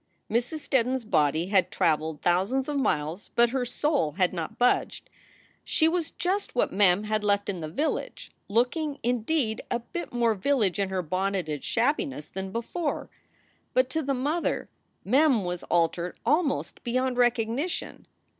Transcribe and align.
Mrs. 0.31 0.61
Steddon 0.67 0.95
s 0.95 1.03
body 1.03 1.49
had 1.49 1.69
traveled 1.69 2.23
thousands 2.23 2.67
of 2.67 2.79
miles, 2.79 3.29
but 3.35 3.51
her 3.51 3.65
soul 3.65 4.13
had 4.13 4.33
not 4.33 4.57
budged. 4.57 5.11
She 5.63 5.87
was 5.87 6.09
just 6.09 6.55
what 6.55 6.73
Mem 6.73 7.03
had 7.03 7.23
left 7.23 7.49
in 7.49 7.59
the 7.59 7.67
village, 7.69 8.31
looking, 8.49 8.97
indeed, 9.03 9.61
a 9.69 9.77
bit 9.77 10.11
more 10.11 10.33
village 10.33 10.79
in 10.79 10.89
her 10.89 11.03
bonneted 11.03 11.63
shabbiness 11.63 12.29
than 12.29 12.51
before. 12.51 13.11
But 13.75 13.91
to 13.91 14.01
the 14.01 14.15
mother 14.15 14.69
Mem 15.05 15.45
was 15.45 15.61
altered 15.69 16.17
almost 16.25 16.81
beyond 16.83 17.17
recognition. 17.19 18.07